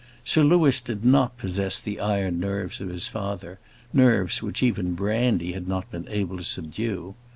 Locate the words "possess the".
1.37-1.99